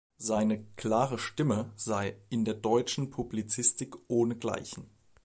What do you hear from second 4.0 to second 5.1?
ohnegleichen“.